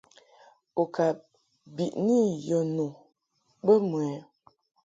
U 0.81 0.83
ka 0.93 1.07
biʼni 1.75 2.17
yɔ 2.47 2.59
nu 2.75 2.85
bə 3.65 3.73
mɨ 3.89 3.99
ɛ? 4.13 4.15